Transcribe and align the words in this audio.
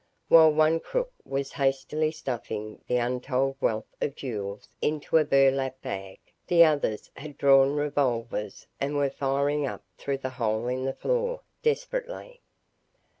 While 0.29 0.51
one 0.51 0.79
crook 0.79 1.11
was 1.23 1.51
hastily 1.51 2.09
stuffing 2.09 2.81
the 2.87 2.95
untold 2.97 3.57
wealth 3.61 3.85
of 4.01 4.15
jewels 4.15 4.67
into 4.81 5.17
a 5.17 5.23
burlap 5.23 5.79
bag, 5.83 6.17
the 6.47 6.63
others 6.65 7.11
had 7.17 7.37
drawn 7.37 7.75
revolvers 7.75 8.65
and 8.79 8.97
were 8.97 9.11
firing 9.11 9.67
up 9.67 9.83
through 9.99 10.17
the 10.17 10.31
hole 10.31 10.67
in 10.67 10.85
the 10.85 10.93
floor, 10.95 11.41
desperately. 11.61 12.41